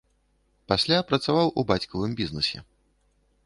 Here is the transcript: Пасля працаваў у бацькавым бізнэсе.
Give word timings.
Пасля 0.71 0.97
працаваў 1.11 1.47
у 1.61 1.67
бацькавым 1.73 2.11
бізнэсе. 2.23 2.57